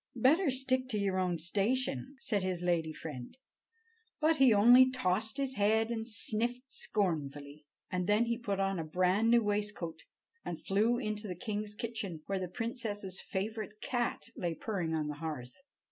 "Better 0.15 0.49
stick 0.49 0.89
to 0.89 0.97
your 0.97 1.19
own 1.19 1.37
station," 1.37 2.15
said 2.19 2.41
his 2.41 2.63
lady 2.63 2.91
friend. 2.91 3.37
But 4.19 4.37
he 4.37 4.51
only 4.51 4.89
tossed 4.89 5.37
his 5.37 5.53
head 5.57 5.91
and 5.91 6.07
sniffed 6.07 6.73
scornfully. 6.73 7.67
And 7.91 8.07
then 8.07 8.25
he 8.25 8.39
put 8.39 8.59
on 8.59 8.79
a 8.79 8.83
brand 8.83 9.29
new 9.29 9.43
waistcoat 9.43 10.05
and 10.43 10.65
flew 10.65 10.97
into 10.97 11.27
the 11.27 11.35
king's 11.35 11.75
kitchen, 11.75 12.23
where 12.25 12.39
the 12.39 12.47
princess's 12.47 13.21
favorite 13.21 13.79
cat 13.79 14.23
lay 14.35 14.55
purring 14.55 14.95
on 14.95 15.07
the 15.07 15.17
hearth. 15.21 15.61